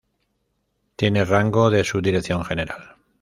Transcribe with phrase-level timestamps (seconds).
[0.95, 2.95] Tiene rango de subdirección general.